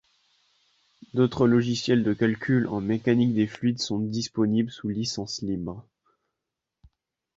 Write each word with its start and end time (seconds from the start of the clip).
D'autres 1.13 1.45
logiciels 1.45 2.03
de 2.03 2.11
calcul 2.15 2.65
en 2.65 2.81
mécanique 2.81 3.35
des 3.35 3.45
fluides 3.45 3.77
sont 3.77 3.99
disponibles 3.99 4.71
sous 4.71 4.89
licence 4.89 5.43
libre. 5.43 5.85